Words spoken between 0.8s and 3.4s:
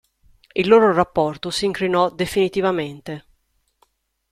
rapporto si incrinò definitivamente.